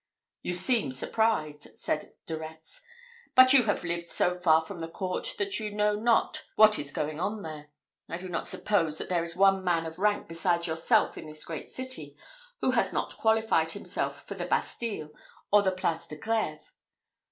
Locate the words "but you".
3.35-3.65